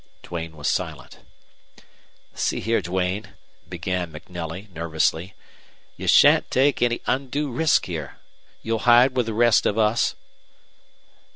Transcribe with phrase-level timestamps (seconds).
[0.23, 1.19] Duane was silent.
[2.33, 3.35] "See here, Duane,"
[3.69, 5.35] began MacNelly, nervously.
[5.95, 8.17] "You shan't take any undue risk here.
[8.63, 10.15] You'll hide with the rest of us?"